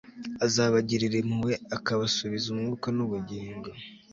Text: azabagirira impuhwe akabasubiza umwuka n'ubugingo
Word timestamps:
azabagirira 0.45 1.15
impuhwe 1.23 1.53
akabasubiza 1.77 2.45
umwuka 2.53 2.87
n'ubugingo 2.97 3.69